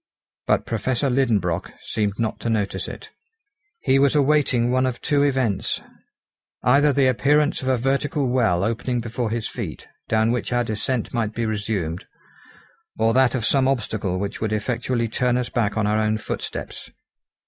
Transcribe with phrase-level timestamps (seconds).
[0.47, 3.11] But Professor Liedenbrock seemed not to notice it.
[3.83, 5.79] He was awaiting one of two events,
[6.63, 11.13] either the appearance of a vertical well opening before his feet, down which our descent
[11.13, 12.07] might be resumed,
[12.97, 16.89] or that of some obstacle which should effectually turn us back on our own footsteps.